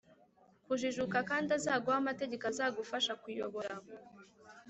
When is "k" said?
1.23-1.27